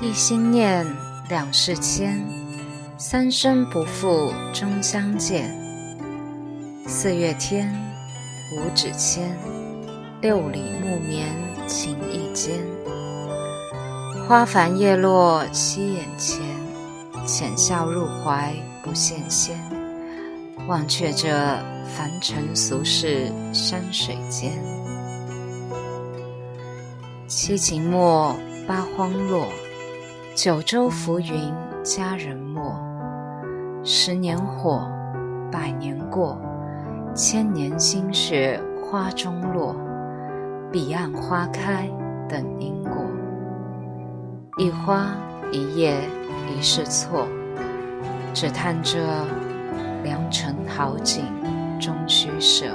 [0.00, 0.86] 一心念，
[1.28, 2.24] 两世牵，
[2.96, 5.52] 三生不负终相见。
[6.86, 7.68] 四月天，
[8.54, 9.36] 五指牵，
[10.20, 11.26] 六里木棉
[11.66, 12.60] 情意间。
[14.28, 16.40] 花繁叶落夕眼前，
[17.26, 18.54] 浅笑入怀
[18.84, 19.58] 不羡仙。
[20.68, 21.28] 忘却这
[21.96, 24.52] 凡尘俗世山水间。
[27.26, 29.48] 七情没，八荒落，
[30.40, 31.52] 九州浮云
[31.82, 32.62] 佳人没。
[33.82, 34.88] 十年火，
[35.50, 36.40] 百年过，
[37.12, 39.74] 千年心血花中落。
[40.70, 41.90] 彼岸花开
[42.28, 43.04] 等因果，
[44.58, 45.08] 一花
[45.50, 45.96] 一叶
[46.56, 47.26] 一世错，
[48.32, 48.96] 只叹这。
[50.04, 51.24] 良辰好景
[51.80, 52.66] 终须舍。